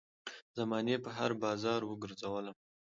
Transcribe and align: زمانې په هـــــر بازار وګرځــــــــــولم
زمانې 0.57 0.95
په 1.03 1.09
هـــــر 1.17 1.31
بازار 1.43 1.81
وګرځــــــــــولم 1.85 2.55